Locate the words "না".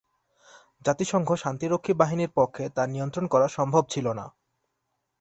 4.13-4.25